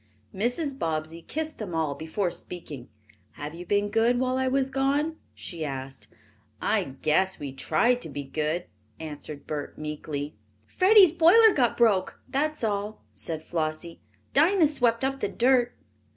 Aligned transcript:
Mrs. 0.33 0.79
Bobbsey 0.79 1.21
kissed 1.21 1.59
them 1.59 1.75
all 1.75 1.93
before 1.93 2.31
speaking. 2.31 2.89
"Have 3.33 3.53
you 3.53 3.67
been 3.67 3.91
good 3.91 4.17
while 4.19 4.35
I 4.35 4.47
was 4.47 4.71
gone?" 4.71 5.17
she 5.35 5.63
asked. 5.63 6.07
"I 6.59 6.83
guess 7.03 7.37
we 7.37 7.53
tried 7.53 8.01
to 8.01 8.09
be 8.09 8.23
good," 8.23 8.65
answered 8.99 9.45
Bert 9.45 9.77
meekly. 9.77 10.33
"Freddie's 10.65 11.11
boiler 11.11 11.53
got 11.53 11.77
broke, 11.77 12.19
that's 12.27 12.63
all," 12.63 13.03
said 13.13 13.43
Flossie. 13.45 14.01
"Dinah 14.33 14.65
swept 14.65 15.03
up 15.05 15.19
the 15.19 15.29
dirt." 15.29 15.77